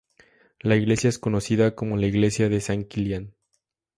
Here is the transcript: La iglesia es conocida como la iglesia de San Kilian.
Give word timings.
La 0.61 0.75
iglesia 0.77 1.09
es 1.09 1.19
conocida 1.19 1.75
como 1.75 1.95
la 1.95 2.07
iglesia 2.07 2.49
de 2.49 2.59
San 2.59 2.85
Kilian. 2.85 3.35